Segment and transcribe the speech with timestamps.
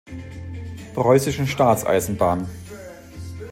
[0.95, 2.47] Preußischen Staatseisenbahn.